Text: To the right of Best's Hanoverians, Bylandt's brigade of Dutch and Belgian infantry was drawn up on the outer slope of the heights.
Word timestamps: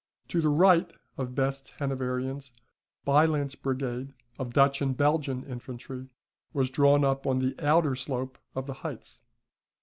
To 0.29 0.41
the 0.41 0.49
right 0.49 0.91
of 1.15 1.35
Best's 1.35 1.69
Hanoverians, 1.77 2.53
Bylandt's 3.05 3.53
brigade 3.53 4.15
of 4.39 4.51
Dutch 4.51 4.81
and 4.81 4.97
Belgian 4.97 5.43
infantry 5.43 6.07
was 6.53 6.71
drawn 6.71 7.05
up 7.05 7.27
on 7.27 7.37
the 7.37 7.53
outer 7.63 7.95
slope 7.95 8.39
of 8.55 8.65
the 8.65 8.73
heights. 8.81 9.21